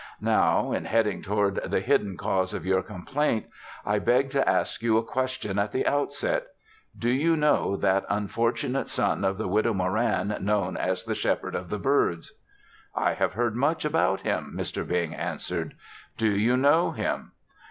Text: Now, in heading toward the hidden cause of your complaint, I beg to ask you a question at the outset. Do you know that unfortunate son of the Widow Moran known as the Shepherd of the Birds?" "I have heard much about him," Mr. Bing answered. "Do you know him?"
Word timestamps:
Now, 0.19 0.71
in 0.71 0.85
heading 0.85 1.21
toward 1.21 1.57
the 1.69 1.79
hidden 1.79 2.17
cause 2.17 2.55
of 2.55 2.65
your 2.65 2.81
complaint, 2.81 3.45
I 3.85 3.99
beg 3.99 4.31
to 4.31 4.49
ask 4.49 4.81
you 4.81 4.97
a 4.97 5.03
question 5.03 5.59
at 5.59 5.71
the 5.73 5.85
outset. 5.85 6.47
Do 6.97 7.11
you 7.11 7.35
know 7.37 7.75
that 7.77 8.07
unfortunate 8.09 8.89
son 8.89 9.23
of 9.23 9.37
the 9.37 9.47
Widow 9.47 9.75
Moran 9.75 10.35
known 10.41 10.75
as 10.75 11.03
the 11.03 11.13
Shepherd 11.13 11.53
of 11.53 11.69
the 11.69 11.77
Birds?" 11.77 12.33
"I 12.95 13.13
have 13.13 13.33
heard 13.33 13.55
much 13.55 13.85
about 13.85 14.21
him," 14.21 14.55
Mr. 14.57 14.87
Bing 14.87 15.13
answered. 15.13 15.75
"Do 16.17 16.29
you 16.29 16.57
know 16.57 16.89
him?" 16.89 17.33